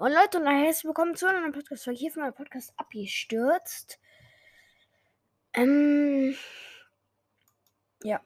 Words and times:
Moin 0.00 0.14
Leute 0.14 0.38
und 0.38 0.46
herzlich 0.46 0.86
willkommen 0.86 1.14
zu 1.14 1.26
einem 1.26 1.52
Podcast. 1.52 1.86
Hier 1.92 2.10
von 2.10 2.22
meinem 2.22 2.32
Podcast 2.32 2.72
abgestürzt. 2.78 4.00
Ähm, 5.52 6.34
ja. 8.02 8.22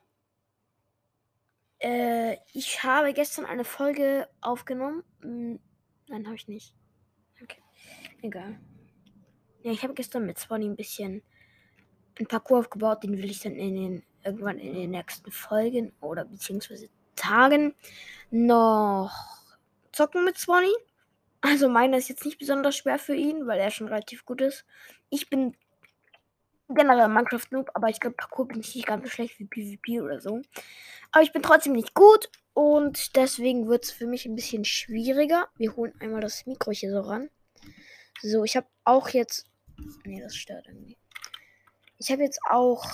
Äh, 1.80 2.36
ich 2.52 2.84
habe 2.84 3.12
gestern 3.12 3.44
eine 3.44 3.64
Folge 3.64 4.28
aufgenommen. 4.40 5.02
Hm, 5.22 5.58
nein, 6.06 6.26
habe 6.26 6.36
ich 6.36 6.46
nicht. 6.46 6.76
Okay. 7.42 7.60
Egal. 8.22 8.56
Ja, 9.64 9.72
ich 9.72 9.82
habe 9.82 9.94
gestern 9.94 10.26
mit 10.26 10.38
Swanny 10.38 10.66
ein 10.66 10.76
bisschen 10.76 11.24
ein 12.20 12.28
Parcours 12.28 12.66
aufgebaut. 12.66 13.02
Den 13.02 13.18
will 13.18 13.28
ich 13.28 13.40
dann 13.40 13.56
in 13.56 13.74
den, 13.74 14.04
irgendwann 14.22 14.60
in 14.60 14.74
den 14.74 14.92
nächsten 14.92 15.32
Folgen 15.32 15.92
oder 16.00 16.24
beziehungsweise 16.24 16.88
Tagen 17.16 17.74
noch 18.30 19.10
zocken 19.90 20.24
mit 20.24 20.38
Swanny. 20.38 20.72
Also 21.44 21.68
meiner 21.68 21.98
ist 21.98 22.08
jetzt 22.08 22.24
nicht 22.24 22.38
besonders 22.38 22.74
schwer 22.74 22.98
für 22.98 23.14
ihn, 23.14 23.46
weil 23.46 23.60
er 23.60 23.70
schon 23.70 23.88
relativ 23.88 24.24
gut 24.24 24.40
ist. 24.40 24.64
Ich 25.10 25.28
bin 25.28 25.54
generell 26.70 27.08
Minecraft 27.08 27.46
Noob, 27.50 27.70
aber 27.74 27.90
ich 27.90 28.00
glaube, 28.00 28.16
Parkour 28.16 28.48
bin 28.48 28.60
ich 28.60 28.74
nicht 28.74 28.86
ganz 28.86 29.04
so 29.04 29.10
schlecht 29.10 29.38
wie 29.38 29.44
PvP 29.44 30.00
oder 30.00 30.22
so. 30.22 30.40
Aber 31.12 31.22
ich 31.22 31.32
bin 31.32 31.42
trotzdem 31.42 31.74
nicht 31.74 31.92
gut 31.92 32.30
und 32.54 33.14
deswegen 33.14 33.68
wird 33.68 33.84
es 33.84 33.90
für 33.90 34.06
mich 34.06 34.24
ein 34.24 34.34
bisschen 34.34 34.64
schwieriger. 34.64 35.48
Wir 35.58 35.76
holen 35.76 35.92
einmal 36.00 36.22
das 36.22 36.46
Mikro 36.46 36.70
hier 36.70 36.90
so 36.90 37.00
ran. 37.00 37.28
So, 38.22 38.42
ich 38.44 38.56
habe 38.56 38.66
auch 38.84 39.10
jetzt. 39.10 39.46
Nee, 40.06 40.22
das 40.22 40.34
stört 40.34 40.66
irgendwie. 40.66 40.96
Ich 41.98 42.10
habe 42.10 42.22
jetzt 42.22 42.40
auch 42.48 42.86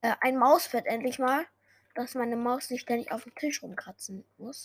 äh, 0.00 0.14
ein 0.22 0.38
Mauspad 0.38 0.86
endlich 0.86 1.18
mal, 1.18 1.44
dass 1.94 2.14
meine 2.14 2.36
Maus 2.36 2.70
nicht 2.70 2.80
ständig 2.80 3.12
auf 3.12 3.24
dem 3.24 3.34
Tisch 3.34 3.62
rumkratzen 3.62 4.24
muss. 4.38 4.64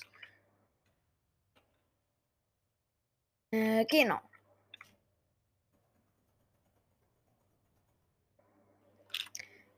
Äh, 3.52 3.86
genau. 3.86 4.20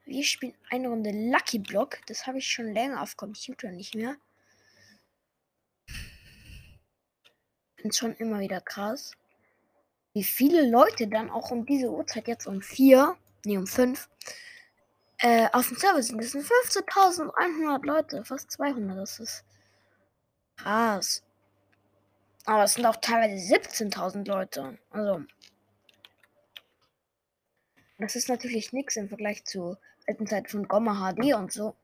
Wir 0.06 0.24
spielen 0.24 0.54
eine 0.70 0.90
Runde 0.90 1.12
Lucky 1.12 1.60
Block. 1.60 1.98
Das 2.08 2.28
habe 2.28 2.38
ich 2.38 2.48
schon 2.48 2.72
länger 2.74 3.02
auf 3.02 3.18
Computer 3.18 3.72
nicht 3.72 3.96
mehr. 3.96 4.16
Bin 7.78 7.92
schon 7.92 8.16
immer 8.18 8.40
wieder 8.40 8.62
krass. 8.62 9.14
Wie 10.14 10.24
viele 10.24 10.70
Leute 10.70 11.08
dann 11.08 11.32
auch 11.32 11.50
um 11.50 11.66
diese 11.66 11.90
Uhrzeit 11.90 12.28
jetzt 12.28 12.46
um 12.46 12.62
vier, 12.62 13.18
nee 13.44 13.58
um 13.58 13.66
fünf, 13.66 14.10
äh, 15.18 15.50
auf 15.52 15.70
dem 15.70 15.78
Server 15.78 16.04
sind. 16.04 16.22
Das 16.22 16.32
sind 16.32 16.46
15.100 16.46 17.86
Leute, 17.86 18.24
fast 18.24 18.52
200. 18.52 18.98
Das 18.98 19.20
ist 19.20 19.44
krass. 20.58 21.24
Aber 22.46 22.64
es 22.64 22.74
sind 22.74 22.86
auch 22.86 22.98
teilweise 22.98 23.56
17.000 23.56 24.28
Leute. 24.28 24.78
Also. 24.90 25.24
Das 28.00 28.16
ist 28.16 28.28
natürlich 28.28 28.74
nichts 28.74 28.98
im 28.98 29.08
Vergleich 29.08 29.46
zu 29.46 29.78
alten 30.08 30.28
Zeiten 30.28 30.50
von 30.50 30.68
Gomma 30.68 31.14
HD 31.14 31.34
und 31.36 31.54
so. 31.54 31.76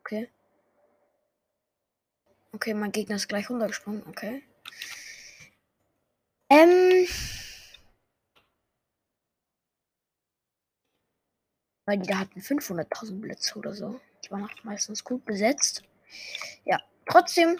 Okay. 0.00 0.30
Okay, 2.52 2.72
mein 2.72 2.92
Gegner 2.92 3.16
ist 3.16 3.28
gleich 3.28 3.50
runtergesprungen. 3.50 4.02
Okay. 4.08 4.42
Ähm. 6.48 7.06
Weil 11.84 11.98
die 11.98 12.08
da 12.08 12.18
hatten 12.18 12.40
500.000 12.40 13.20
Blitze 13.20 13.58
oder 13.58 13.74
so. 13.74 14.00
Die 14.24 14.30
waren 14.30 14.44
auch 14.44 14.64
meistens 14.64 15.04
gut 15.04 15.24
besetzt. 15.24 15.82
Ja, 16.64 16.80
trotzdem 17.06 17.58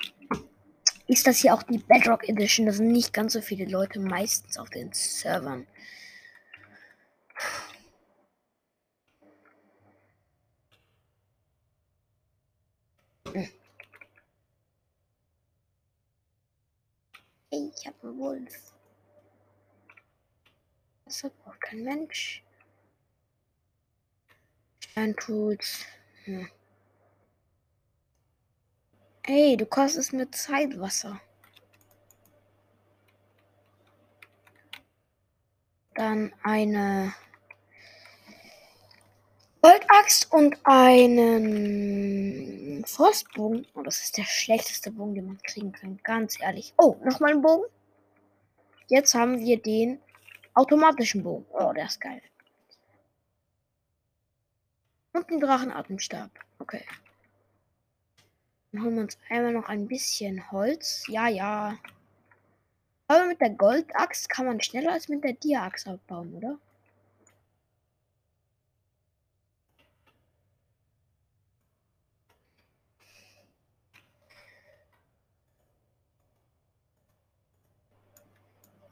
ist 1.09 1.27
das 1.27 1.39
hier 1.39 1.55
auch 1.55 1.63
die 1.63 1.79
Bedrock 1.79 2.29
Edition. 2.29 2.67
Da 2.67 2.73
sind 2.73 2.93
nicht 2.93 3.13
ganz 3.13 3.33
so 3.33 3.41
viele 3.41 3.65
Leute 3.67 4.01
meistens 4.01 4.59
auf 4.59 4.71
den 4.71 4.93
Servern. 4.93 5.67
Ich 17.51 17.87
habe 17.87 18.09
einen 18.09 18.19
Wolf. 18.19 18.73
Das 21.05 21.23
braucht 21.23 21.61
kein 21.61 21.85
Mensch. 21.85 22.43
Steintools. 24.81 25.85
Hm. 26.25 26.49
Ey, 29.29 29.57
du 29.57 29.67
kostest 29.67 30.13
mir 30.13 30.31
Zeitwasser. 30.31 31.21
Dann 35.95 36.33
eine 36.45 37.13
Goldaxt 39.63 40.33
und 40.33 40.57
einen 40.63 41.75
Frostbogen. 42.87 43.67
Oh, 43.75 43.83
das 43.83 44.05
ist 44.05 44.17
der 44.17 44.23
schlechteste 44.23 44.93
Bogen, 44.93 45.17
den 45.17 45.27
man 45.27 45.43
kriegen 45.43 45.73
kann. 45.73 45.99
Ganz 46.05 46.41
ehrlich. 46.41 46.73
Oh, 46.79 46.95
nochmal 47.03 47.33
ein 47.33 47.43
Bogen. 47.43 47.65
Jetzt 48.87 49.13
haben 49.15 49.41
wir 49.41 49.61
den 49.61 50.01
automatischen 50.55 51.25
Bogen. 51.25 51.47
Oh, 51.51 51.73
der 51.73 51.87
ist 51.87 52.01
geil. 52.01 52.23
Und 55.13 55.29
einen 55.29 55.41
Drachenatemstab. 55.41 56.31
Okay. 56.61 56.85
Dann 58.73 58.83
holen 58.83 58.95
wir 58.97 59.03
uns 59.03 59.19
einmal 59.29 59.53
noch 59.53 59.69
ein 59.69 59.89
bisschen 59.89 60.51
Holz. 60.51 61.05
Ja, 61.09 61.29
ja. 61.29 61.79
Aber 63.09 63.27
mit 63.27 63.41
der 63.41 63.51
Goldaxt 63.51 64.29
kann 64.29 64.47
man 64.47 64.61
schneller 64.61 64.93
als 64.93 65.09
mit 65.09 65.23
der 65.25 65.33
Dia-Axt 65.35 65.87
abbauen, 65.89 66.35
oder? 66.35 66.59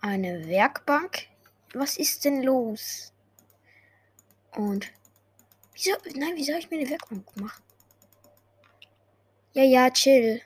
Eine 0.01 0.47
Werkbank? 0.47 1.27
Was 1.73 1.97
ist 1.97 2.25
denn 2.25 2.43
los? 2.43 3.13
Und 4.53 4.93
wieso? 5.73 5.91
Nein, 6.15 6.35
wieso 6.37 6.53
habe 6.53 6.61
ich 6.61 6.71
mir 6.71 6.79
eine 6.79 6.91
Werkbank 6.91 7.35
gemacht? 7.35 7.64
Ja, 9.55 9.63
ja, 9.65 9.91
chill. 9.91 10.41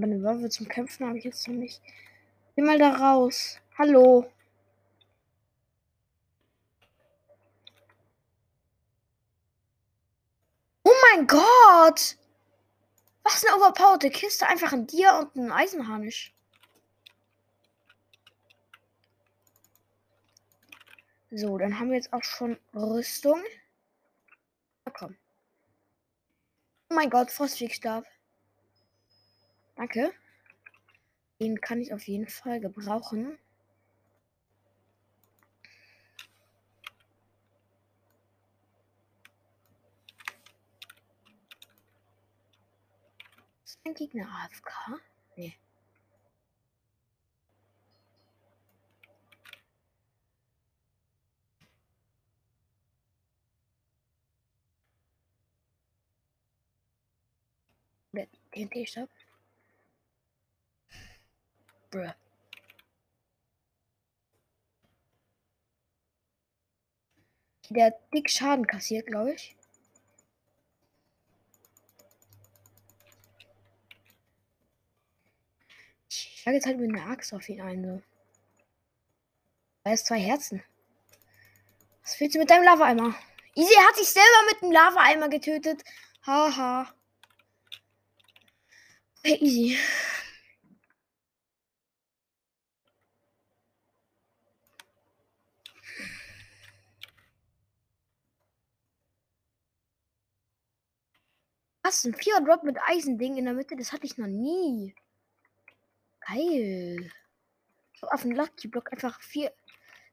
Aber 0.00 0.06
eine 0.06 0.22
Waffe 0.22 0.48
zum 0.48 0.66
Kämpfen 0.66 1.06
habe 1.06 1.18
ich 1.18 1.24
jetzt 1.24 1.46
noch 1.46 1.54
nicht. 1.54 1.82
Geh 2.56 2.62
mal 2.62 2.78
da 2.78 2.94
raus. 2.94 3.60
Hallo. 3.76 4.32
Oh 10.84 10.92
mein 11.12 11.26
Gott! 11.26 12.16
Was 13.24 13.44
eine 13.44 13.56
overpowerte 13.58 14.08
Kiste. 14.08 14.46
Einfach 14.46 14.72
ein 14.72 14.86
Dir 14.86 15.30
und 15.34 15.36
ein 15.36 15.52
Eisenharnisch. 15.52 16.32
So, 21.30 21.58
dann 21.58 21.78
haben 21.78 21.90
wir 21.90 21.96
jetzt 21.96 22.14
auch 22.14 22.24
schon 22.24 22.58
Rüstung. 22.72 23.42
Na 24.86 24.92
komm. 24.92 25.14
Oh 26.88 26.94
mein 26.94 27.10
Gott, 27.10 27.30
Frostwegstab. 27.30 28.06
Danke. 29.80 30.12
Den 31.40 31.58
kann 31.58 31.80
ich 31.80 31.94
auf 31.94 32.06
jeden 32.06 32.28
Fall 32.28 32.60
gebrauchen. 32.60 33.38
Ist 43.64 43.80
ein 43.86 43.94
Gegner 43.94 44.28
AFK? 44.44 45.00
Nee. 45.36 45.56
TNT-Stab. 58.52 59.08
Bruh. 61.90 62.12
Der 67.70 67.86
hat 67.86 67.94
dick 68.12 68.28
Schaden 68.28 68.66
kassiert, 68.66 69.06
glaube 69.06 69.34
ich. 69.34 69.56
Ich 76.08 76.42
schlage 76.42 76.56
jetzt 76.56 76.66
halt 76.66 76.78
mit 76.78 76.90
einer 76.90 77.10
Axt 77.10 77.32
auf 77.32 77.48
ihn 77.48 77.60
ein. 77.60 77.84
So. 77.84 78.02
Da 79.84 79.92
ist 79.92 80.06
zwei 80.06 80.18
Herzen. 80.18 80.62
Was 82.02 82.18
willst 82.18 82.34
du 82.34 82.40
mit 82.40 82.50
deinem 82.50 82.64
Lava-Eimer? 82.64 83.14
Easy 83.54 83.74
hat 83.74 83.96
sich 83.96 84.08
selber 84.08 84.46
mit 84.50 84.62
dem 84.62 84.72
Lava-Eimer 84.72 85.28
getötet. 85.28 85.84
Haha. 86.26 86.92
Okay, 89.18 89.38
easy. 89.40 89.78
Was? 101.82 102.04
Ein 102.04 102.14
Vierer 102.14 102.42
Drop 102.42 102.62
mit 102.62 102.78
Eisending 102.86 103.36
in 103.36 103.46
der 103.46 103.54
Mitte? 103.54 103.76
Das 103.76 103.92
hatte 103.92 104.06
ich 104.06 104.18
noch 104.18 104.26
nie. 104.26 104.94
Geil. 106.20 107.10
Habe 108.02 108.12
auf 108.12 108.22
den 108.22 108.32
Lucky 108.32 108.68
Block 108.68 108.92
einfach 108.92 109.20
vier 109.20 109.52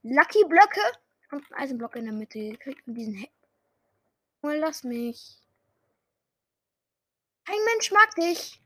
Lucky 0.04 0.44
Blöcke 0.46 0.82
und 1.32 1.52
einen 1.52 1.62
Eisenblock 1.62 1.96
in 1.96 2.06
der 2.06 2.14
Mitte 2.14 2.40
gekriegt 2.40 2.88
und 2.88 2.96
diesen 2.96 3.16
Heck. 3.16 3.32
Oh, 4.42 4.50
lass 4.50 4.84
mich. 4.84 5.42
Kein 7.46 7.64
Mensch 7.66 7.92
mag 7.92 8.14
dich. 8.16 8.62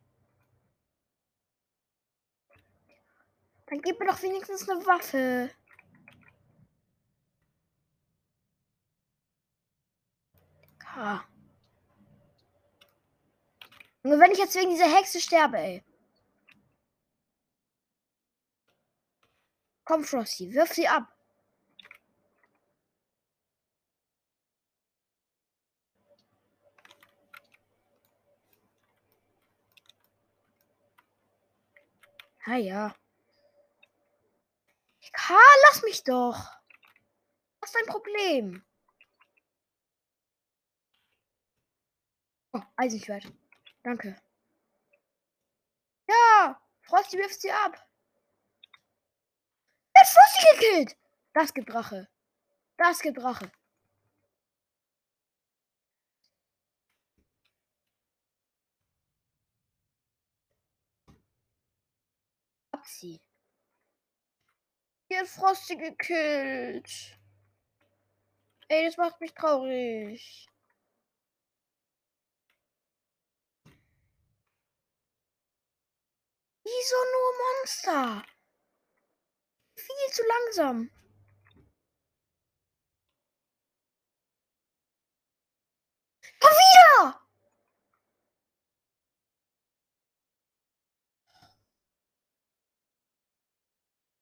Dann 3.67 3.81
gib 3.81 3.99
mir 3.99 4.07
doch 4.07 4.21
wenigstens 4.21 4.67
eine 4.69 4.85
Waffe. 4.85 5.49
Ha. 10.85 11.30
Nur 14.03 14.19
wenn 14.19 14.31
ich 14.31 14.39
jetzt 14.39 14.55
wegen 14.55 14.71
dieser 14.71 14.93
Hexe 14.95 15.19
sterbe, 15.21 15.57
ey. 15.57 15.83
Komm, 19.85 20.03
Frosty, 20.03 20.53
wirf 20.53 20.73
sie 20.73 20.87
ab. 20.87 21.07
Ah 32.45 32.57
ja. 32.57 32.95
Karl, 35.13 35.37
lass 35.69 35.83
mich 35.83 36.03
doch. 36.03 36.35
Was 37.59 37.69
ist 37.69 37.75
dein 37.75 37.85
Problem? 37.85 38.63
Oh, 42.53 42.61
Eisenschwert. 42.75 43.31
Danke. 43.83 44.15
Ja, 46.07 46.61
Frosty 46.81 47.17
wirft 47.17 47.41
sie 47.41 47.51
ab. 47.51 47.87
Er 49.93 50.01
hat 50.01 50.07
Frosty 50.07 50.45
gekillt. 50.55 50.97
Das 51.33 51.53
gibt 51.53 51.73
Rache. 51.73 52.07
Das 52.77 52.99
gibt 53.01 53.21
Rache. 53.23 53.51
Ab 62.71 62.85
sie. 62.85 63.21
Hier 65.09 65.25
Frosty 65.25 65.75
gekillt. 65.75 67.17
Ey, 68.67 68.85
das 68.85 68.97
macht 68.97 69.19
mich 69.21 69.33
traurig. 69.33 70.47
Wieso 76.63 76.95
nur 77.13 77.31
Monster? 77.37 78.25
Viel 79.75 80.13
zu 80.13 80.23
langsam. 80.27 80.91
Komm 86.39 86.51
wieder! 86.51 87.21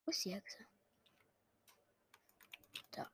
Wo 0.05 0.11
ist 0.11 0.25
die 0.25 0.33
Hexe? 0.33 0.65
Da. 2.91 3.11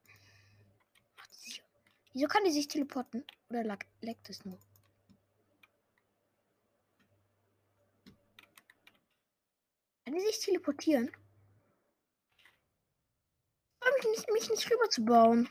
Wieso 2.13 2.27
kann 2.27 2.43
die 2.45 2.51
sich 2.51 2.67
teleporten? 2.67 3.25
Oder 3.49 3.63
leckt 4.01 4.29
es 4.29 4.45
nur? 4.45 4.59
Kann 10.05 10.13
die 10.13 10.19
sich 10.19 10.39
teleportieren? 10.39 11.11
Ich 13.81 14.03
mich 14.03 14.17
nicht, 14.17 14.31
mich 14.31 14.49
nicht 14.51 14.71
rüber 14.71 14.89
zu 14.89 15.03
bauen. 15.03 15.49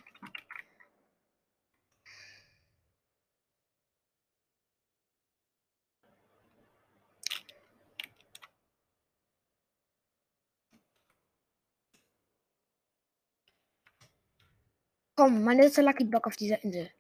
Komm, 15.17 15.43
mein 15.43 15.59
letzter 15.59 15.83
Lucky 15.83 16.05
Block 16.05 16.27
auf 16.27 16.37
dieser 16.37 16.63
Insel. 16.63 16.91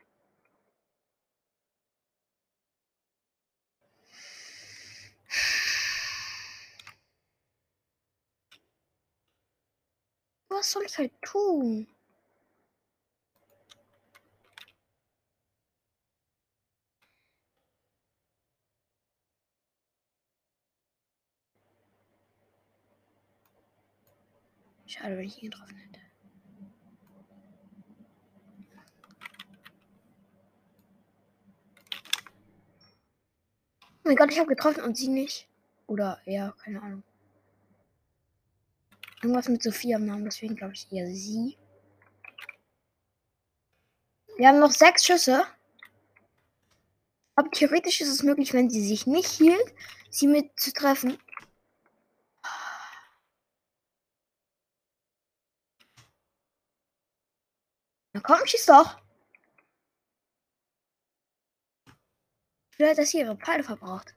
Was 10.64 10.70
soll 10.70 10.84
ich 10.84 10.96
halt 10.96 11.12
tun? 11.20 11.86
Schade, 24.86 25.18
wenn 25.18 25.26
ich 25.26 25.42
ihn 25.42 25.50
getroffen 25.50 25.76
hätte. 25.76 26.00
Oh 33.82 34.08
mein 34.08 34.16
Gott, 34.16 34.32
ich 34.32 34.38
habe 34.38 34.48
getroffen 34.48 34.82
und 34.82 34.96
sie 34.96 35.08
nicht. 35.08 35.46
Oder 35.86 36.22
ja, 36.24 36.54
keine 36.62 36.80
Ahnung. 36.80 37.02
Irgendwas 39.24 39.48
mit 39.48 39.62
Sophia 39.62 39.96
am 39.96 40.04
Namen, 40.04 40.26
deswegen 40.26 40.54
glaube 40.54 40.74
ich 40.74 40.92
eher 40.92 41.06
sie. 41.06 41.56
Wir 44.36 44.48
haben 44.48 44.58
noch 44.60 44.70
sechs 44.70 45.06
Schüsse. 45.06 45.46
Aber 47.34 47.50
theoretisch 47.50 48.02
ist 48.02 48.10
es 48.10 48.22
möglich, 48.22 48.52
wenn 48.52 48.68
sie 48.68 48.86
sich 48.86 49.06
nicht 49.06 49.30
hielt, 49.30 49.74
sie 50.10 50.26
mit 50.26 50.60
zu 50.60 50.74
treffen. 50.74 51.16
Na 58.12 58.20
komm, 58.20 58.46
schieß 58.46 58.66
doch. 58.66 59.00
Vielleicht, 62.72 62.98
dass 62.98 63.08
sie 63.08 63.20
ihre 63.20 63.38
Pfeile 63.38 63.64
verbraucht. 63.64 64.14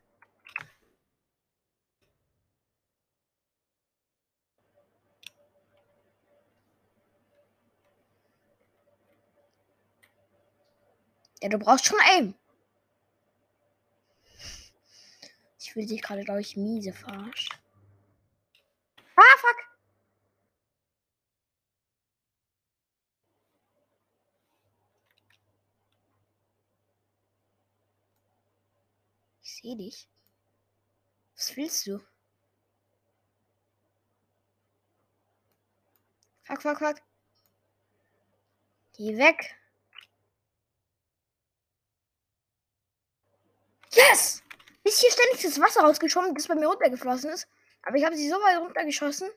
Ja, 11.41 11.49
du 11.49 11.59
brauchst 11.59 11.85
schon 11.85 11.99
Aim. 11.99 12.33
Ich 15.59 15.75
will 15.75 15.85
dich 15.85 16.01
gerade, 16.01 16.23
glaube 16.23 16.41
ich, 16.41 16.57
miese 16.57 16.93
verarscht. 16.93 17.59
Ah, 19.15 19.37
fuck! 19.37 19.57
Ich 29.43 29.55
sehe 29.55 29.75
dich. 29.75 30.07
Was 31.35 31.55
willst 31.55 31.87
du? 31.87 31.99
Fuck, 36.43 36.61
fuck, 36.61 36.79
fuck. 36.79 37.01
Geh 38.93 39.17
weg. 39.17 39.55
Yes! 43.97 44.43
Ist 44.83 45.01
hier 45.01 45.11
ständig 45.11 45.41
das 45.41 45.59
Wasser 45.59 45.81
rausgeschwommen, 45.81 46.35
das 46.35 46.47
bei 46.47 46.55
mir 46.55 46.67
runtergeflossen 46.67 47.31
ist. 47.31 47.47
Aber 47.81 47.97
ich 47.97 48.05
habe 48.05 48.15
sie 48.15 48.29
so 48.29 48.35
weit 48.35 48.59
runtergeschossen. 48.59 49.29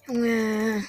Junge. 0.08 0.84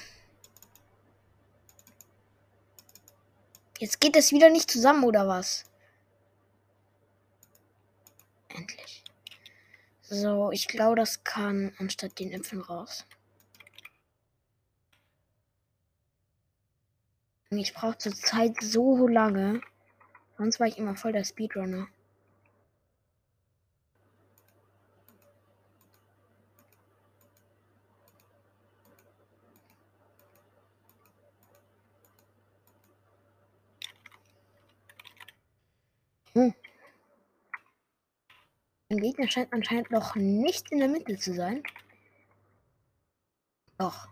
Geht 4.01 4.15
es 4.15 4.31
wieder 4.31 4.49
nicht 4.49 4.71
zusammen, 4.71 5.03
oder 5.03 5.27
was? 5.27 5.65
Endlich. 8.47 9.03
So, 10.01 10.51
ich 10.51 10.67
glaube, 10.67 10.95
das 10.95 11.23
kann 11.23 11.73
anstatt 11.77 12.17
den 12.17 12.31
Äpfeln 12.31 12.61
raus. 12.61 13.05
Ich 17.51 17.73
brauche 17.73 17.97
zur 17.97 18.13
Zeit 18.13 18.55
so 18.61 19.07
lange. 19.07 19.61
Sonst 20.37 20.59
war 20.59 20.67
ich 20.67 20.77
immer 20.77 20.95
voll 20.95 21.11
der 21.11 21.23
Speedrunner. 21.23 21.87
Hm. 36.33 36.53
Ein 38.88 38.88
Gegner 38.99 39.29
scheint 39.29 39.53
anscheinend 39.53 39.91
noch 39.91 40.15
nicht 40.15 40.71
in 40.71 40.79
der 40.79 40.87
Mitte 40.87 41.17
zu 41.17 41.33
sein. 41.33 41.63
Doch. 43.77 44.07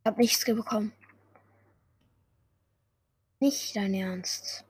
Ich 0.00 0.06
hab 0.06 0.18
nichts 0.18 0.44
bekommen. 0.44 0.92
Nicht 3.40 3.74
dein 3.74 3.94
Ernst. 3.94 4.65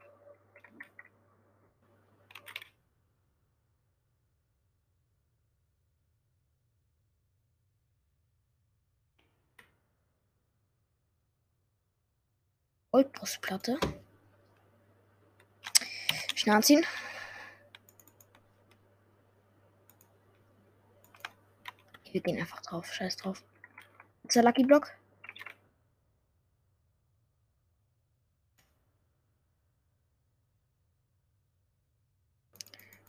Goldbrustplatte. 12.96 13.78
Schnell 16.34 16.56
anziehen. 16.56 16.86
Wir 22.10 22.22
gehen 22.22 22.38
einfach 22.38 22.62
drauf. 22.62 22.90
Scheiß 22.90 23.18
drauf. 23.18 23.44
Ist 24.24 24.36
der 24.36 24.44
Lucky 24.44 24.64
Block? 24.64 24.90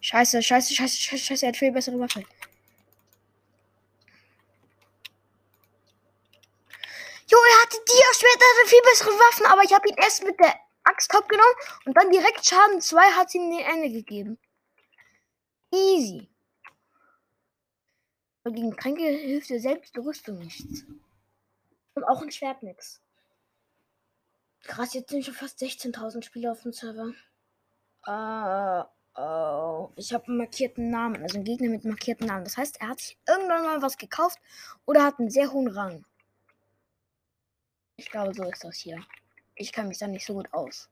Scheiße, 0.01 0.43
scheiße, 0.43 0.73
scheiße, 0.73 0.97
scheiße, 0.97 1.23
scheiße, 1.23 1.45
er 1.45 1.49
hat 1.49 1.57
viel 1.57 1.71
bessere 1.71 1.97
Waffe. 1.97 2.25
Jo, 7.29 7.37
er 7.37 7.61
hatte 7.61 7.77
Dia-Schwert, 7.85 8.41
er 8.41 8.46
hatte 8.57 8.69
viel 8.69 8.81
bessere 8.81 9.09
Waffen, 9.09 9.45
aber 9.47 9.63
ich 9.63 9.73
habe 9.73 9.87
ihn 9.87 9.95
erst 9.97 10.23
mit 10.23 10.39
der 10.39 10.53
Axt 10.83 11.11
genommen 11.11 11.55
und 11.85 11.97
dann 11.97 12.11
direkt 12.11 12.45
Schaden 12.45 12.81
2 12.81 13.01
hat 13.11 13.33
ihm 13.35 13.49
den 13.49 13.65
Ende 13.65 13.89
gegeben. 13.89 14.39
Easy. 15.71 16.29
Aber 18.43 18.55
gegen 18.55 18.75
Kränke 18.75 19.03
hilft 19.03 19.49
dir 19.49 19.59
selbst 19.59 19.95
die 19.95 19.99
Rüstung 19.99 20.37
nichts. 20.39 20.85
Und 21.95 22.03
auch 22.05 22.21
ein 22.21 22.31
Schwert 22.31 22.63
nix. 22.63 23.01
Krass, 24.63 24.93
jetzt 24.93 25.09
sind 25.09 25.25
schon 25.25 25.33
fast 25.33 25.59
16.000 25.59 26.23
Spieler 26.23 26.51
auf 26.53 26.61
dem 26.61 26.71
Server. 26.71 27.13
Uh, 28.07 28.85
oh. 29.19 29.91
Ich 29.95 30.13
habe 30.13 30.27
einen 30.27 30.37
markierten 30.37 30.89
Namen, 30.89 31.21
also 31.21 31.35
einen 31.35 31.45
Gegner 31.45 31.69
mit 31.69 31.83
markierten 31.83 32.27
Namen. 32.27 32.45
Das 32.45 32.57
heißt, 32.57 32.79
er 32.79 32.89
hat 32.89 32.99
sich 32.99 33.17
irgendwann 33.27 33.63
mal 33.63 33.81
was 33.81 33.97
gekauft 33.97 34.39
oder 34.85 35.03
hat 35.03 35.19
einen 35.19 35.29
sehr 35.29 35.51
hohen 35.51 35.67
Rang. 35.67 36.05
Ich 37.97 38.11
glaube, 38.11 38.33
so 38.33 38.43
ist 38.43 38.63
das 38.63 38.77
hier. 38.77 39.03
Ich 39.55 39.71
kann 39.73 39.87
mich 39.87 39.97
da 39.97 40.07
nicht 40.07 40.25
so 40.25 40.35
gut 40.35 40.53
aus. 40.53 40.87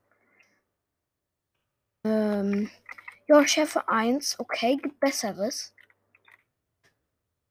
Ähm, 2.03 2.69
ja, 3.27 3.47
Schärfe 3.47 3.87
1. 3.87 4.39
Okay, 4.39 4.77
gibt 4.77 4.99
Besseres. 4.99 5.73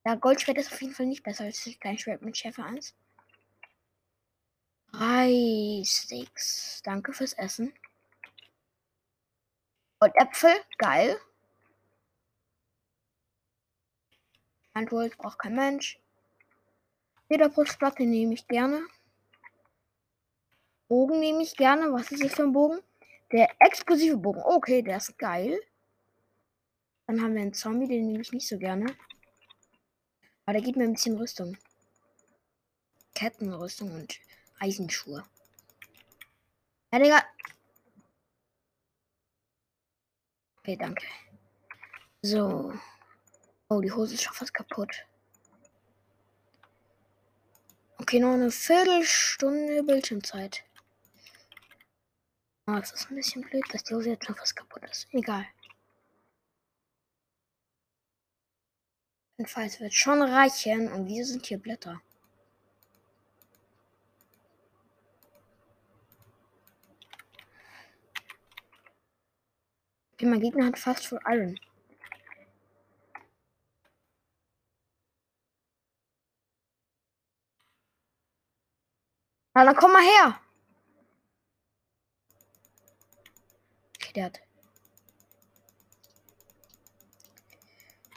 Ja, 0.05 0.17
Goldschwert 0.17 0.59
ist 0.59 0.73
auf 0.73 0.83
jeden 0.83 0.93
Fall 0.93 1.07
nicht 1.07 1.23
besser 1.23 1.45
als 1.45 1.69
kein 1.81 1.99
Schwert 1.99 2.23
mit 2.23 2.37
Schärfe 2.37 2.65
1. 2.65 2.95
Drei 4.93 5.83
Steaks. 5.85 6.83
Danke 6.83 7.13
fürs 7.13 7.33
Essen. 7.35 7.73
Und 10.01 10.15
Äpfel. 10.17 10.53
Geil. 10.79 11.19
Handwohl 14.75 15.11
braucht 15.11 15.39
kein 15.39 15.55
Mensch. 15.55 15.99
Jeder 17.29 17.49
Brustplatte 17.49 18.03
nehme 18.03 18.35
ich 18.35 18.47
gerne. 18.49 18.85
Bogen 20.89 21.21
nehme 21.21 21.43
ich 21.43 21.57
gerne. 21.57 21.93
Was 21.93 22.11
ist 22.13 22.23
das 22.23 22.35
für 22.35 22.43
ein 22.45 22.53
Bogen? 22.53 22.81
Der 23.33 23.49
explosive 23.61 24.17
Bogen. 24.17 24.43
Okay, 24.45 24.83
der 24.83 24.99
ist 24.99 25.19
geil. 25.19 25.61
Dann 27.07 27.21
haben 27.21 27.35
wir 27.35 27.43
einen 27.43 27.55
Zombie, 27.55 27.87
den 27.87 28.07
nehme 28.07 28.23
ich 28.23 28.33
nicht 28.33 28.49
so 28.49 28.59
gerne. 28.59 28.87
Aber 30.47 30.55
der 30.55 30.63
gibt 30.63 30.77
mir 30.77 30.85
ein 30.85 30.93
bisschen 30.93 31.17
Rüstung. 31.17 31.57
Kettenrüstung 33.15 33.95
und 33.95 34.19
Eisenschuhe. 34.59 35.25
Ja, 36.93 36.99
Digga. 36.99 37.23
Okay, 40.59 40.77
danke. 40.77 41.07
So. 42.23 42.73
Oh, 43.69 43.81
die 43.81 43.93
Hose 43.93 44.15
ist 44.15 44.23
schon 44.23 44.35
fast 44.35 44.55
kaputt. 44.55 45.07
Okay, 47.99 48.19
noch 48.19 48.35
eine 48.35 48.51
Viertelstunde 48.51 49.83
Bildschirmzeit. 49.83 50.65
Oh, 52.67 52.73
das 52.77 52.93
ist 52.93 53.11
ein 53.11 53.17
bisschen 53.17 53.43
blöd, 53.43 53.63
dass 53.73 53.85
die 53.85 53.95
Hose 53.95 54.11
jetzt 54.11 54.25
schon 54.25 54.35
fast 54.35 54.57
kaputt 54.57 54.85
ist. 54.85 55.07
Egal. 55.13 55.47
Jedenfalls 59.37 59.81
wird 59.81 59.93
schon 59.93 60.23
reichen. 60.23 60.91
Und 60.93 61.07
wieso 61.07 61.33
sind 61.33 61.45
hier 61.47 61.59
Blätter? 61.59 62.01
Okay, 70.15 70.27
mein 70.27 70.41
Gegner 70.41 70.67
hat 70.67 70.79
fast 70.79 71.07
Full 71.07 71.21
Iron. 71.27 71.59
Na, 79.55 79.65
dann 79.65 79.77
komm 79.77 79.93
mal 79.93 80.03
her. 80.03 80.44
Hat. 84.23 84.41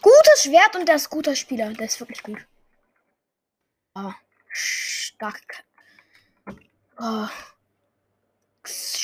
Gutes 0.01 0.43
Schwert 0.43 0.75
und 0.75 0.87
der 0.87 0.95
ist 0.95 1.09
guter 1.09 1.35
Spieler. 1.35 1.73
Der 1.73 1.87
ist 1.87 1.99
wirklich 1.99 2.23
gut. 2.23 2.47
Oh, 3.95 4.13
stark. 4.47 5.65
Oh. 6.99 7.27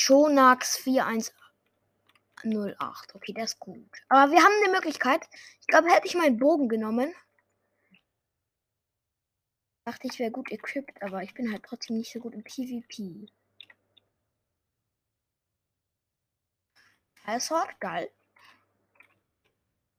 Shonax 0.04 0.76
4108. 0.76 3.14
Okay, 3.14 3.32
der 3.32 3.44
ist 3.44 3.58
gut. 3.58 3.90
Aber 4.08 4.30
wir 4.30 4.42
haben 4.42 4.52
eine 4.62 4.72
Möglichkeit. 4.72 5.26
Ich 5.60 5.66
glaube, 5.66 5.90
hätte 5.90 6.06
ich 6.06 6.14
meinen 6.14 6.38
Bogen 6.38 6.68
genommen, 6.68 7.14
dachte 9.84 10.06
ich 10.06 10.18
wäre 10.18 10.30
gut 10.30 10.50
equipped, 10.50 11.02
aber 11.02 11.22
ich 11.22 11.34
bin 11.34 11.50
halt 11.50 11.64
trotzdem 11.64 11.96
nicht 11.96 12.12
so 12.12 12.20
gut 12.20 12.34
im 12.34 12.44
PvP. 12.44 13.26
Eishard, 17.26 17.80
geil. 17.80 18.10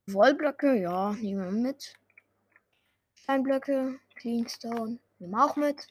Wollblöcke, 0.07 0.75
ja, 0.75 1.13
nehmen 1.13 1.43
wir 1.43 1.51
mit. 1.51 1.95
Steinblöcke, 3.15 3.99
Cleanstone, 4.15 4.99
nehmen 5.17 5.31
wir 5.33 5.43
auch 5.43 5.55
mit. 5.55 5.87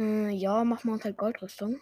Äh, 0.00 0.30
ja, 0.30 0.64
machen 0.64 0.88
wir 0.88 0.94
uns 0.94 1.04
halt 1.04 1.18
Goldrüstung. 1.18 1.80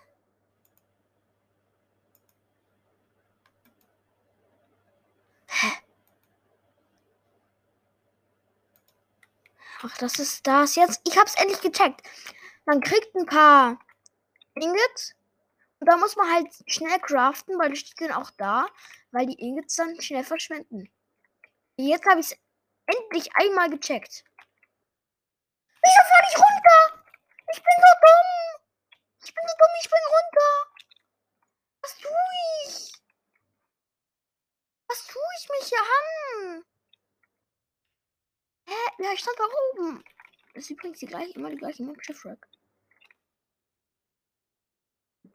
Ach, 9.82 9.96
das 9.98 10.18
ist 10.18 10.46
das 10.46 10.74
jetzt. 10.74 11.00
Ich 11.06 11.16
hab's 11.16 11.36
endlich 11.36 11.60
gecheckt. 11.60 12.02
Man 12.64 12.80
kriegt 12.80 13.14
ein 13.14 13.26
paar 13.26 13.78
Ingots. 14.54 15.14
Und 15.78 15.86
da 15.88 15.96
muss 15.96 16.16
man 16.16 16.32
halt 16.32 16.48
schnell 16.66 16.98
craften, 17.00 17.58
weil 17.58 17.70
die 17.70 17.76
stehen 17.76 18.12
auch 18.12 18.30
da, 18.32 18.66
weil 19.10 19.26
die 19.26 19.38
Ingots 19.38 19.76
dann 19.76 20.00
schnell 20.00 20.24
verschwinden. 20.24 20.90
Jetzt 21.76 22.06
habe 22.06 22.20
ich 22.20 22.32
es 22.32 22.38
endlich 22.86 23.28
einmal 23.36 23.68
gecheckt. 23.68 24.24
Wieso 25.82 26.02
falle 26.08 26.26
ich 26.28 26.38
runter? 26.38 27.04
Ich 27.52 27.62
bin 27.62 27.72
so 27.76 27.92
dumm. 28.02 28.62
Ich 29.22 29.34
bin 29.34 29.44
so 29.46 29.54
dumm, 29.58 29.74
ich 29.80 29.90
bin 29.90 29.98
runter. 30.16 30.52
Was 31.82 31.98
tue 31.98 32.10
ich? 32.64 32.92
Was 34.88 35.06
tue 35.06 35.22
ich 35.38 35.48
mich 35.50 35.68
hier 35.68 35.80
an? 35.80 36.64
Hä? 38.68 39.04
Ja, 39.04 39.12
ich 39.12 39.20
stand 39.20 39.38
da 39.38 39.44
oben. 39.44 40.04
Das 40.54 40.64
ist 40.64 40.70
übrigens 40.70 40.98
die 41.00 41.06
gleiche, 41.06 41.32
immer 41.34 41.50
die 41.50 41.56
gleiche 41.56 41.82
Map 41.82 42.02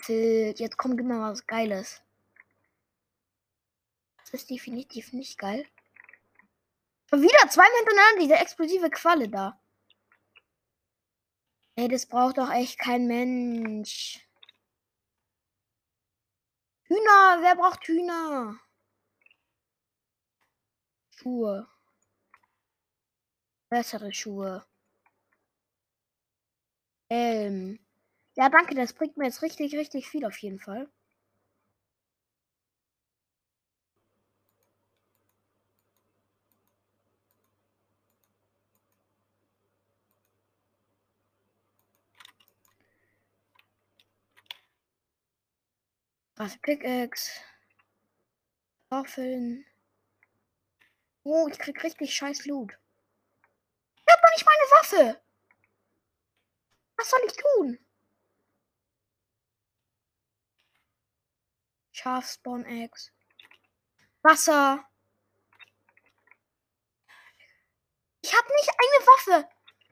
Schiffwreck. 0.01 0.59
Jetzt 0.59 0.77
kommt 0.77 0.99
immer 0.99 1.31
was 1.31 1.45
Geiles. 1.45 2.01
Das 4.17 4.33
ist 4.33 4.49
definitiv 4.49 5.13
nicht 5.13 5.37
geil. 5.37 5.65
Und 7.11 7.21
wieder 7.21 7.49
zweimal 7.49 7.71
hintereinander 7.77 8.21
diese 8.21 8.35
explosive 8.35 8.89
Qualle 8.89 9.29
da. 9.29 9.59
Ey, 11.75 11.87
das 11.87 12.05
braucht 12.05 12.37
doch 12.37 12.51
echt 12.51 12.79
kein 12.79 13.07
Mensch. 13.07 14.25
Hühner, 16.83 17.39
wer 17.41 17.55
braucht 17.55 17.85
Hühner? 17.87 18.59
Schuhe. 21.11 21.67
Bessere 23.69 24.13
Schuhe. 24.13 24.65
Ähm. 27.09 27.79
Ja, 28.35 28.49
danke, 28.49 28.75
das 28.75 28.93
bringt 28.93 29.17
mir 29.17 29.25
jetzt 29.25 29.41
richtig, 29.41 29.75
richtig 29.75 30.07
viel 30.09 30.25
auf 30.25 30.37
jeden 30.37 30.59
Fall. 30.59 30.89
Was 46.37 46.57
Pickaxe. 46.57 47.29
Waffeln. 48.89 49.65
Oh, 51.23 51.47
ich 51.49 51.59
krieg 51.59 51.83
richtig 51.83 52.13
scheiß 52.15 52.45
Loot. 52.45 52.73
Hab 54.09 54.21
doch 54.21 54.31
nicht 54.35 54.45
meine 54.45 54.71
Waffe. 54.71 55.21
Was 56.97 57.09
soll 57.09 57.21
ich 57.25 57.33
tun? 57.33 57.79
Schafspawn 62.01 62.65
Eggs. 62.65 63.11
Wasser. 64.23 64.83
Ich 68.23 68.33
habe 68.33 68.47
nicht 68.47 68.69
eine 68.69 69.07
Waffe. 69.07 69.49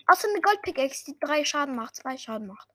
Außer 0.07 0.27
eine 0.27 0.41
Goldpickaxe, 0.41 1.05
die 1.05 1.19
drei 1.19 1.45
Schaden 1.45 1.75
macht, 1.75 1.95
zwei 1.95 2.17
Schaden 2.17 2.47
macht. 2.47 2.67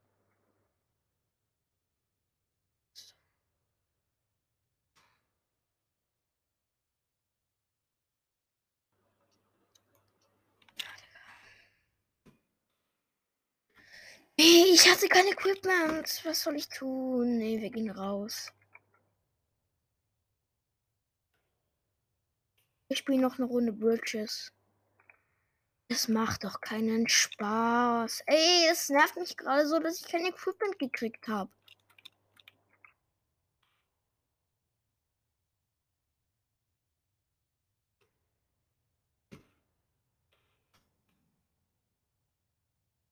Ich 14.37 14.89
hatte 14.89 15.07
kein 15.09 15.27
Equipment. 15.27 16.21
Was 16.23 16.43
soll 16.43 16.55
ich 16.55 16.69
tun? 16.69 17.37
Nee, 17.37 17.59
wir 17.59 17.69
gehen 17.69 17.89
raus. 17.91 18.53
Ich 22.95 22.99
spiele 22.99 23.23
noch 23.23 23.37
eine 23.37 23.47
Runde 23.47 23.73
Bridges. 23.73 24.53
Es 25.89 26.07
macht 26.07 26.45
doch 26.45 26.61
keinen 26.61 27.09
Spaß. 27.09 28.23
Ey, 28.25 28.69
es 28.71 28.87
nervt 28.87 29.17
mich 29.17 29.35
gerade 29.35 29.67
so, 29.67 29.79
dass 29.79 29.99
ich 29.99 30.07
kein 30.09 30.25
Equipment 30.25 30.79
gekriegt 30.79 31.27
habe. 31.27 31.51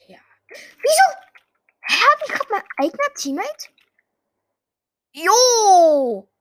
Ja. 0.07 0.19
Wieso? 0.47 1.03
Hat 1.81 2.21
mich 2.21 2.29
gerade 2.29 2.51
mein 2.51 2.63
eigener 2.77 3.13
Teammate? 3.15 3.67
Jo! 5.11 6.32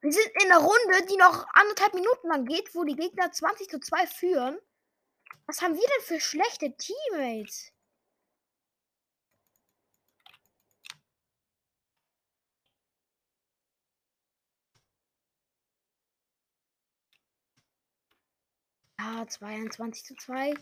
Wir 0.00 0.12
sind 0.12 0.26
in 0.42 0.52
einer 0.52 0.60
Runde, 0.60 1.06
die 1.10 1.16
noch 1.16 1.46
anderthalb 1.54 1.94
Minuten 1.94 2.28
lang 2.28 2.44
geht, 2.44 2.74
wo 2.74 2.84
die 2.84 2.94
Gegner 2.94 3.32
20 3.32 3.68
zu 3.68 3.80
2 3.80 4.06
führen. 4.06 4.58
Was 5.46 5.60
haben 5.62 5.74
wir 5.74 5.86
denn 5.86 6.04
für 6.04 6.20
schlechte 6.20 6.76
Teammates? 6.76 7.72
Ja, 19.00 19.26
22 19.26 20.04
zu 20.04 20.14
2. 20.14 20.54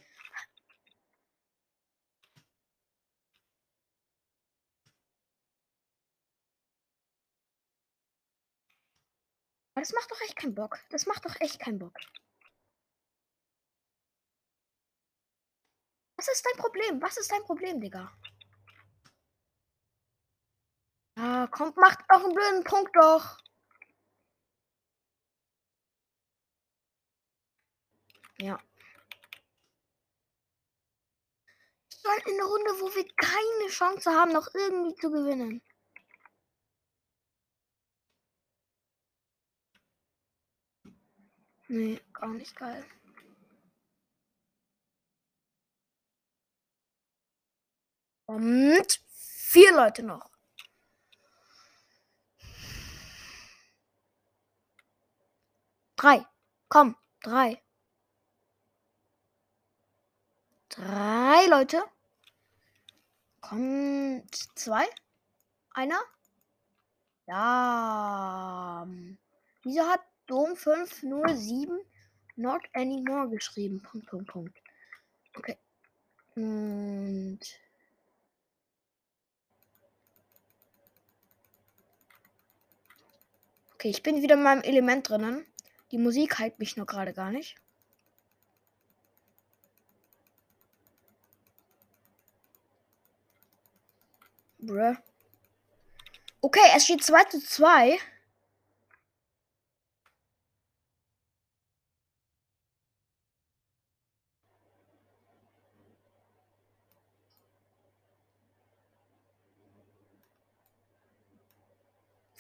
das 9.77 9.93
macht 9.93 10.11
doch 10.11 10.21
echt 10.23 10.37
keinen 10.37 10.55
Bock. 10.55 10.79
Das 10.91 11.07
macht 11.07 11.25
doch 11.25 11.37
echt 11.41 11.61
keinen 11.61 11.79
Bock. 11.79 11.95
Was 16.17 16.29
ist 16.29 16.45
dein 16.47 16.57
Problem? 16.57 17.01
Was 17.03 17.17
ist 17.19 17.31
dein 17.31 17.43
Problem, 17.45 17.81
Digga? 17.81 18.11
Ah, 21.19 21.47
kommt, 21.49 21.77
macht 21.77 21.99
einen 22.09 22.33
blöden 22.35 22.65
Punkt 22.65 22.95
doch. 22.97 23.39
Ja. 28.39 28.59
Schon 32.03 32.33
in 32.33 32.37
der 32.37 32.47
Runde, 32.47 32.71
wo 32.81 32.95
wir 32.95 33.07
keine 33.17 33.71
Chance 33.71 34.11
haben, 34.11 34.33
noch 34.33 34.49
irgendwie 34.55 34.95
zu 34.95 35.11
gewinnen. 35.11 35.63
Nee, 41.69 42.01
gar 42.13 42.29
nicht 42.29 42.55
geil. 42.57 42.85
Und 48.27 49.01
vier 49.15 49.73
Leute 49.73 50.03
noch. 50.03 50.31
Drei. 55.97 56.27
Komm, 56.69 56.97
drei. 57.23 57.63
Drei 60.69 61.47
Leute. 61.47 61.83
Kommt 63.41 64.35
zwei. 64.59 64.87
Einer. 65.71 66.01
Ja. 67.27 68.87
Wieso 69.63 69.83
hat 69.89 70.01
Dom 70.27 70.57
507 70.57 71.81
not 72.37 72.63
anymore 72.75 73.29
geschrieben? 73.29 73.83
Punkt, 73.83 74.07
Punkt, 74.09 74.29
Punkt. 74.29 74.59
Okay. 75.37 75.57
Und. 76.35 77.41
Okay, 83.75 83.91
ich 83.91 84.03
bin 84.03 84.23
wieder 84.23 84.35
in 84.35 84.43
meinem 84.43 84.63
Element 84.63 85.09
drinnen. 85.09 85.47
Die 85.93 85.99
Musik 85.99 86.39
heilt 86.39 86.59
mich 86.59 86.77
nur 86.77 86.87
gerade 86.87 87.13
gar 87.13 87.31
nicht. 87.31 87.57
Bruh. 94.59 94.97
Okay, 96.41 96.61
es 96.75 96.85
steht 96.85 97.05
2 97.05 97.25
zu 97.25 97.41
2. 97.41 97.99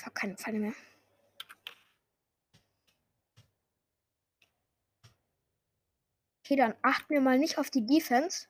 Fuck, 0.06 0.14
keine 0.14 0.36
Pfeile 0.36 0.60
mehr. 0.60 0.72
Okay, 6.44 6.54
dann 6.54 6.76
achten 6.82 7.12
wir 7.12 7.20
mal 7.20 7.40
nicht 7.40 7.58
auf 7.58 7.70
die 7.70 7.84
Defense. 7.84 8.46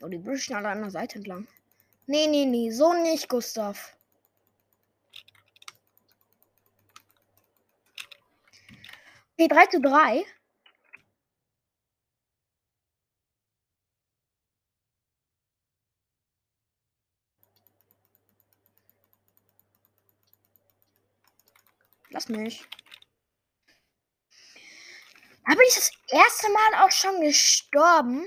Oh, 0.00 0.08
die 0.08 0.16
büschen 0.16 0.56
alle 0.56 0.70
an 0.70 0.80
der 0.80 0.90
Seite 0.90 1.16
entlang. 1.16 1.46
Nee, 2.06 2.26
nee, 2.26 2.46
nee, 2.46 2.70
so 2.70 2.94
nicht, 2.94 3.28
Gustav. 3.28 3.94
Okay, 9.34 9.48
3 9.48 9.66
zu 9.66 9.80
3. 9.82 10.24
Lass 22.12 22.28
mich. 22.28 22.68
Da 25.46 25.54
bin 25.54 25.64
ich 25.66 25.74
das 25.74 25.90
erste 26.08 26.50
Mal 26.50 26.84
auch 26.84 26.90
schon 26.90 27.20
gestorben. 27.22 28.26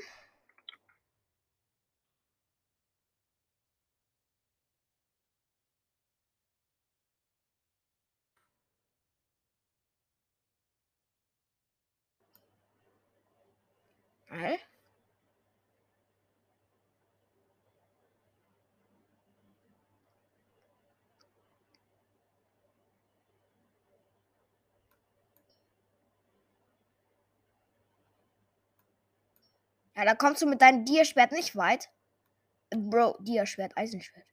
Hä? 14.29 14.59
Ja, 29.95 30.03
da 30.05 30.15
kommst 30.15 30.41
du 30.41 30.45
mit 30.45 30.61
deinem 30.61 30.85
Dia-Schwert 30.85 31.31
nicht 31.31 31.55
weit. 31.55 31.89
Bro, 32.69 33.17
Dia-Schwert, 33.21 33.77
Eisenschwert. 33.77 34.27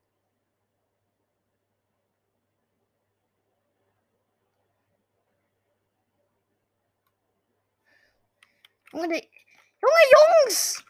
Junge, 8.93 9.07
Junge 9.07 10.05
Jungs! 10.13 10.85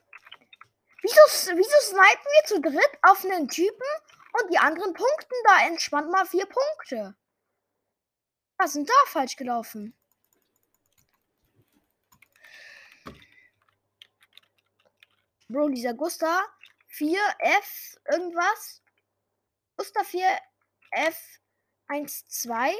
Wieso, 1.03 1.21
wieso 1.57 1.81
snipen 1.81 2.25
wir 2.25 2.45
zu 2.47 2.61
dritt 2.61 2.99
auf 3.03 3.25
einen 3.25 3.49
Typen 3.49 3.87
und 4.41 4.53
die 4.53 4.59
anderen 4.59 4.93
punkten 4.95 5.35
da 5.45 5.67
entspannt 5.67 6.11
mal 6.11 6.27
vier 6.27 6.47
Punkte? 6.47 7.15
Was 8.57 8.73
sind 8.73 8.89
da 8.89 8.95
falsch 9.07 9.37
gelaufen? 9.37 9.95
Bro, 15.53 15.69
dieser 15.69 15.93
Gusta 15.93 16.43
4F 16.89 17.99
irgendwas. 18.11 18.83
Gusta 19.77 20.01
4F 20.01 21.15
12 22.07 22.75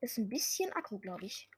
ist 0.00 0.18
ein 0.18 0.28
bisschen 0.28 0.72
aggro, 0.72 0.98
glaube 0.98 1.26
ich. 1.26 1.48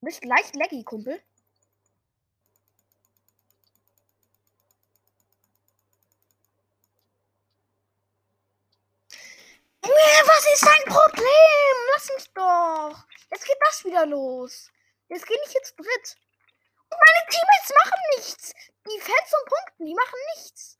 Bist 0.00 0.24
leicht 0.24 0.56
laggy, 0.56 0.82
Kumpel. 0.82 1.22
Was 9.82 10.54
ist 10.54 10.66
dein 10.66 10.84
Problem? 10.92 11.74
Lass 11.94 12.10
mich 12.16 12.32
doch. 12.32 13.06
Jetzt 13.30 13.46
geht 13.46 13.58
das 13.60 13.84
wieder 13.84 14.06
los. 14.06 14.72
Jetzt 15.10 15.26
gehe 15.26 15.36
ich 15.44 15.52
jetzt 15.52 15.76
dritt. 15.76 16.16
Und 16.88 16.98
meine 16.98 17.28
Teammates 17.28 17.74
machen 17.84 18.00
nichts. 18.16 18.52
Die 18.86 19.00
Fans 19.00 19.34
und 19.40 19.48
Punkten, 19.48 19.86
die 19.86 19.94
machen 19.94 20.18
nichts. 20.36 20.78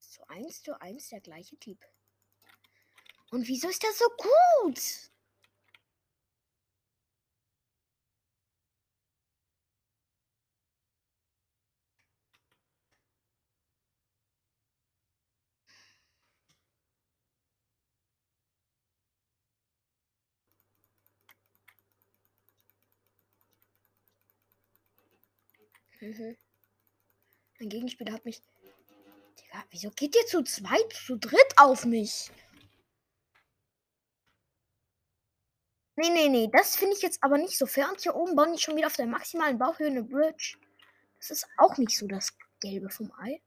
Zu 0.00 0.28
eins 0.28 0.62
zu 0.62 0.80
eins 0.80 1.08
der 1.08 1.20
gleiche 1.20 1.56
Typ. 1.58 1.84
Und 3.30 3.46
wieso 3.46 3.68
ist 3.68 3.82
das 3.82 3.98
so 3.98 4.06
gut? 4.16 5.13
Mhm. 26.04 26.36
Mein 27.58 27.68
Gegenspieler 27.70 28.12
hat 28.12 28.26
mich. 28.26 28.42
Digga, 29.40 29.64
wieso 29.70 29.90
geht 29.90 30.14
ihr 30.14 30.26
zu 30.26 30.42
zweit, 30.42 30.92
zu 30.92 31.16
dritt 31.16 31.54
auf 31.56 31.86
mich? 31.86 32.30
Nee, 35.96 36.10
nee, 36.10 36.28
nee, 36.28 36.50
das 36.52 36.76
finde 36.76 36.94
ich 36.94 37.02
jetzt 37.02 37.22
aber 37.22 37.38
nicht 37.38 37.56
so 37.56 37.66
fair. 37.66 37.88
Und 37.88 38.02
hier 38.02 38.14
oben 38.14 38.36
bauen 38.36 38.52
die 38.52 38.58
schon 38.58 38.76
wieder 38.76 38.88
auf 38.88 38.96
der 38.96 39.06
maximalen 39.06 39.58
Bauchhöhe 39.58 39.86
eine 39.86 40.02
Bridge. 40.02 40.58
Das 41.16 41.30
ist 41.30 41.46
auch 41.56 41.78
nicht 41.78 41.96
so 41.96 42.06
das 42.06 42.36
Gelbe 42.60 42.90
vom 42.90 43.10
Ei. 43.18 43.40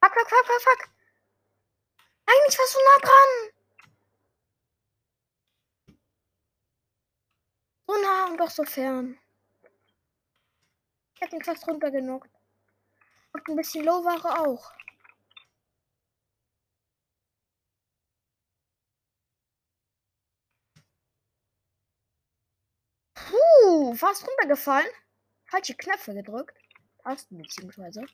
Fuck, 0.00 0.14
fuck, 0.14 0.28
fuck, 0.28 0.46
fuck, 0.46 0.62
fuck. 0.62 0.90
Eigentlich 2.26 2.58
warst 2.58 2.74
du 2.74 2.78
nah 2.78 2.98
dran. 3.08 3.58
So 7.86 8.02
nah 8.02 8.26
und 8.26 8.36
doch 8.38 8.50
so 8.50 8.64
fern. 8.64 9.18
Ich 11.14 11.22
hab 11.22 11.32
ihn 11.32 11.42
fast 11.42 11.66
runtergenockt. 11.66 12.30
Und 13.32 13.48
ein 13.48 13.56
bisschen 13.56 13.84
low 13.84 14.04
war 14.04 14.24
er 14.24 14.46
auch. 14.46 14.72
Puh, 23.14 23.94
fast 23.94 24.26
runtergefallen. 24.26 24.88
Falsche 25.46 25.74
Knöpfe 25.74 26.14
gedrückt. 26.14 26.56
Tasten 27.02 27.38
beziehungsweise. 27.38 28.06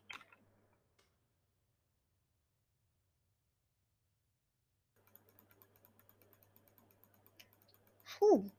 Puh. 8.18 8.50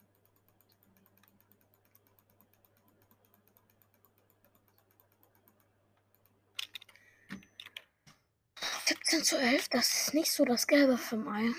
17 8.86 9.24
zu 9.24 9.38
11, 9.38 9.70
das 9.70 10.08
ist 10.08 10.14
nicht 10.14 10.32
so 10.32 10.46
das 10.46 10.68
Gelbe 10.68 10.98
vom 10.98 11.28
Ei. 11.28 11.54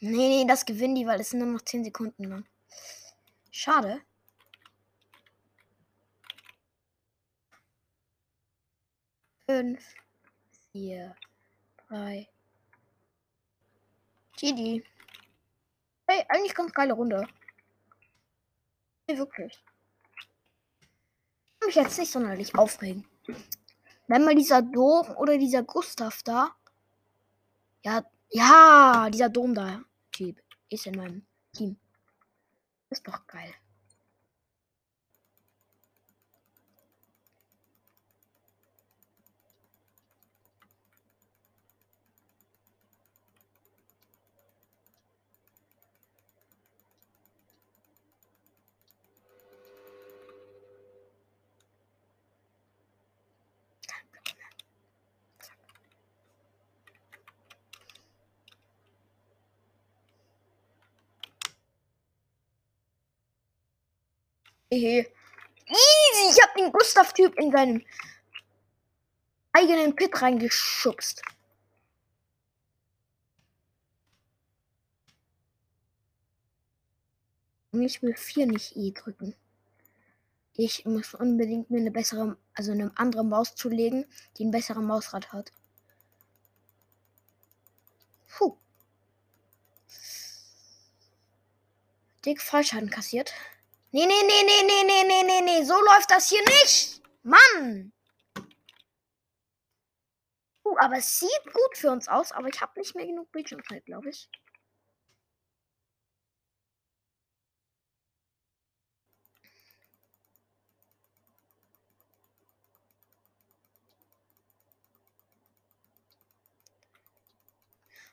Nee, 0.00 0.28
nee, 0.28 0.44
das 0.46 0.64
gewinnen 0.64 0.94
die, 0.94 1.06
weil 1.06 1.20
es 1.20 1.30
sind 1.30 1.40
nur 1.40 1.48
noch 1.48 1.62
10 1.62 1.84
Sekunden 1.84 2.24
lang. 2.24 2.46
Schade. 3.50 4.00
Fünf, 9.46 9.94
vier, 10.72 11.16
drei. 11.88 12.28
GG. 14.38 14.84
Hey, 16.06 16.24
eigentlich 16.28 16.54
ganz 16.54 16.72
geile 16.72 16.92
Runde. 16.92 17.26
Nee, 19.06 19.18
wirklich. 19.18 19.58
Mich 21.66 21.74
jetzt 21.74 21.98
nicht 21.98 22.12
sonderlich 22.12 22.54
aufregen. 22.54 23.04
Wenn 24.06 24.24
mal 24.24 24.34
dieser 24.34 24.62
Dom 24.62 25.08
oder 25.16 25.36
dieser 25.36 25.64
Gustav 25.64 26.22
da. 26.22 26.54
Ja, 27.82 28.04
ja, 28.30 29.08
dieser 29.10 29.28
Dom 29.28 29.54
da. 29.54 29.82
Typ 30.12 30.40
ist 30.70 30.86
in 30.86 30.96
meinem 30.96 31.26
Team. 31.52 31.76
Ist 32.90 33.06
doch 33.06 33.26
geil. 33.26 33.52
Easy, 64.70 65.06
ich 66.30 66.42
hab 66.42 66.54
den 66.54 66.70
Gustav-Typ 66.72 67.38
in 67.38 67.50
seinen 67.50 67.86
eigenen 69.52 69.94
Pit 69.96 70.20
reingeschubst. 70.20 71.22
Ich 77.72 78.02
will 78.02 78.16
4 78.16 78.46
nicht 78.46 78.76
E 78.76 78.92
drücken. 78.92 79.34
Ich 80.54 80.84
muss 80.84 81.14
unbedingt 81.14 81.70
mir 81.70 81.80
eine 81.80 81.90
bessere, 81.90 82.36
also 82.54 82.72
eine 82.72 82.90
andere 82.96 83.24
Maus 83.24 83.54
zulegen, 83.54 84.04
die 84.36 84.44
ein 84.44 84.50
besseres 84.50 84.82
Mausrad 84.82 85.32
hat. 85.32 85.52
Puh. 88.26 88.58
Dick 92.24 92.40
Fallschaden 92.40 92.90
kassiert. 92.90 93.32
Nee, 93.90 94.06
nee, 94.06 94.22
nee, 94.22 94.42
nee, 94.44 94.62
nee, 94.64 94.84
nee, 94.84 95.04
nee, 95.04 95.22
nee, 95.24 95.40
nee. 95.40 95.64
So 95.64 95.74
läuft 95.80 96.10
das 96.10 96.28
hier 96.28 96.42
nicht. 96.44 97.00
Mann. 97.22 97.92
Uh, 100.64 100.76
aber 100.78 100.98
es 100.98 101.18
sieht 101.18 101.52
gut 101.52 101.76
für 101.78 101.90
uns 101.90 102.08
aus, 102.08 102.32
aber 102.32 102.48
ich 102.48 102.60
habe 102.60 102.78
nicht 102.78 102.94
mehr 102.94 103.06
genug 103.06 103.32
Bildschirmzeit, 103.32 103.84
glaube 103.86 104.10
ich. 104.10 104.28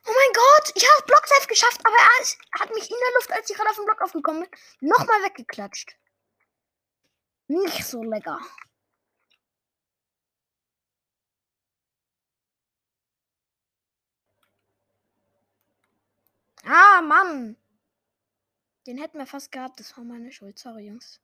Oh 0.08 0.12
mein 0.14 0.32
Gott, 0.34 0.55
ich 0.74 0.88
habe 0.88 1.06
Block 1.06 1.26
safe 1.26 1.46
geschafft, 1.46 1.80
aber 1.84 1.96
er, 1.96 2.60
hat 2.60 2.74
mich 2.74 2.90
in 2.90 2.96
der 2.96 3.14
Luft, 3.14 3.32
als 3.32 3.50
ich 3.50 3.56
gerade 3.56 3.70
auf 3.70 3.76
den 3.76 3.84
Block 3.84 4.00
aufgekommen 4.02 4.42
bin, 4.42 4.88
nochmal 4.88 5.22
weggeklatscht. 5.24 5.96
Nicht 7.48 7.84
so 7.84 8.02
lecker. 8.02 8.40
Ah, 16.64 17.00
Mann. 17.00 17.56
Den 18.86 18.98
hätten 18.98 19.18
wir 19.18 19.26
fast 19.26 19.52
gehabt. 19.52 19.78
Das 19.80 19.96
war 19.96 20.04
meine 20.04 20.32
Schuld. 20.32 20.58
Sorry, 20.58 20.86
Jungs. 20.88 21.20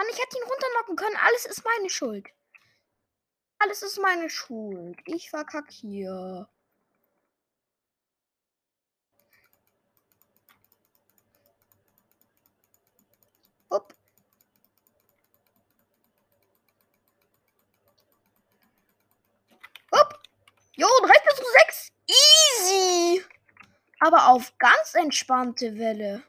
Mann, 0.00 0.08
ich 0.10 0.18
hätte 0.18 0.38
ihn 0.38 0.44
runterlocken 0.44 0.96
können. 0.96 1.16
Alles 1.26 1.44
ist 1.44 1.62
meine 1.62 1.90
Schuld. 1.90 2.26
Alles 3.58 3.82
ist 3.82 3.98
meine 3.98 4.30
Schuld. 4.30 4.98
Ich 5.04 5.28
verkack 5.28 5.70
hier. 5.70 6.48
Upp. 13.68 13.94
Upp. 19.90 20.22
Jo, 20.76 20.88
3 21.02 21.12
bis 21.28 21.46
6. 21.66 21.92
Easy. 22.06 23.24
Aber 23.98 24.28
auf 24.28 24.56
ganz 24.56 24.94
entspannte 24.94 25.76
Welle. 25.76 26.22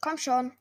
Komm 0.00 0.16
schon. 0.16 0.56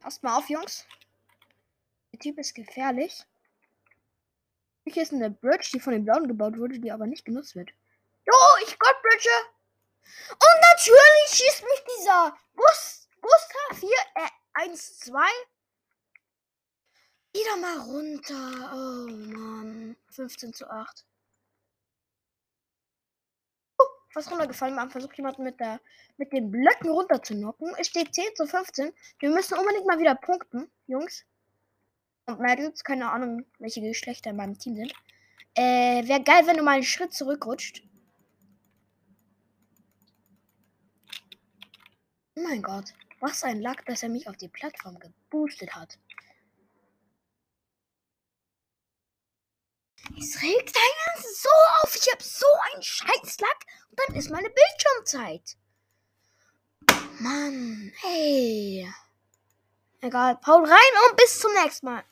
Passt 0.00 0.22
mal 0.22 0.36
auf, 0.36 0.48
Jungs. 0.48 0.84
Der 2.12 2.18
Typ 2.18 2.38
ist 2.38 2.54
gefährlich. 2.54 3.24
Hier 4.84 5.02
ist 5.02 5.12
eine 5.12 5.30
Bridge, 5.30 5.70
die 5.74 5.80
von 5.80 5.92
den 5.92 6.04
Blauen 6.04 6.28
gebaut 6.28 6.58
wurde, 6.58 6.78
die 6.78 6.92
aber 6.92 7.06
nicht 7.06 7.24
genutzt 7.24 7.56
wird. 7.56 7.70
Jo, 8.24 8.34
ich 8.64 8.78
Gott 8.78 9.02
Bridge. 9.02 9.28
Und 10.30 10.60
natürlich 10.62 11.28
schießt 11.28 11.62
mich 11.62 11.84
dieser 11.98 12.36
Bus, 12.54 13.08
Gustav 13.20 13.80
hier, 13.80 13.98
äh, 14.14 14.28
1, 14.54 15.00
2. 15.00 15.18
Wieder 17.32 17.56
mal 17.56 17.78
runter. 17.80 18.72
Oh 18.72 19.10
Mann. 19.10 19.96
15 20.10 20.54
zu 20.54 20.70
8 20.70 21.04
fast 24.16 24.30
runtergefallen. 24.30 24.74
Man 24.74 24.90
versucht 24.90 25.16
jemanden 25.18 25.42
mit, 25.42 25.60
der, 25.60 25.78
mit 26.16 26.32
den 26.32 26.50
Blöcken 26.50 26.88
runter 26.88 27.22
zu 27.22 27.34
knocken. 27.34 27.74
Es 27.78 27.88
steht 27.88 28.14
10 28.14 28.24
zu 28.34 28.46
15. 28.46 28.92
Wir 29.18 29.30
müssen 29.30 29.58
unbedingt 29.58 29.86
mal 29.86 29.98
wieder 29.98 30.14
punkten, 30.14 30.70
Jungs. 30.86 31.24
Und 32.24 32.40
Mädels, 32.40 32.82
keine 32.82 33.10
Ahnung, 33.12 33.44
welche 33.58 33.82
Geschlechter 33.82 34.30
in 34.30 34.36
meinem 34.36 34.58
Team 34.58 34.74
sind. 34.74 34.92
Äh, 35.54 36.08
wäre 36.08 36.22
geil, 36.22 36.46
wenn 36.46 36.56
du 36.56 36.62
mal 36.62 36.72
einen 36.72 36.82
Schritt 36.82 37.12
zurückrutscht. 37.12 37.82
Oh 42.36 42.42
mein 42.42 42.62
Gott. 42.62 42.94
Was 43.20 43.44
ein 43.44 43.60
Lack, 43.60 43.84
dass 43.84 44.02
er 44.02 44.08
mich 44.08 44.28
auf 44.28 44.36
die 44.36 44.48
Plattform 44.48 44.98
geboostet 44.98 45.74
hat. 45.74 45.98
Es 50.18 50.42
regt 50.42 50.76
einen 50.76 51.24
so 51.34 51.48
auf. 51.82 51.94
Ich 51.94 52.10
habe 52.10 52.22
so 52.22 52.46
einen 52.72 52.82
Scheißlack. 52.82 53.66
Und 53.90 54.00
dann 54.00 54.16
ist 54.16 54.30
meine 54.30 54.50
Bildschirmzeit. 54.50 55.56
Mann, 57.18 57.92
ey. 58.04 58.90
Egal. 60.00 60.36
Paul 60.36 60.64
rein 60.64 61.10
und 61.10 61.16
bis 61.16 61.38
zum 61.38 61.52
nächsten 61.54 61.86
Mal. 61.86 62.04